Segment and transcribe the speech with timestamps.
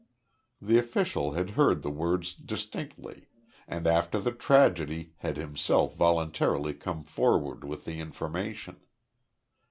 [0.59, 3.27] The official had heard the words distinctly,
[3.67, 8.77] and after the tragedy had himself voluntarily come forward with the information.